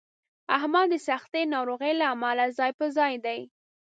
[0.57, 3.39] احمد د سختې ناروغۍ له امله ځای په ځای دی.